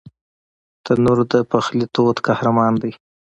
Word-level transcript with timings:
تنور 0.85 1.19
د 1.31 1.33
پخلي 1.51 1.85
تود 1.93 2.17
قهرمان 2.27 2.73
دی 2.81 2.91